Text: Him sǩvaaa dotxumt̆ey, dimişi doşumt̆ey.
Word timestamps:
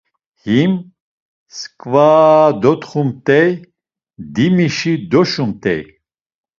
Him 0.45 0.73
sǩvaaa 1.57 2.47
dotxumt̆ey, 2.61 3.49
dimişi 4.33 4.93
doşumt̆ey. 5.11 5.81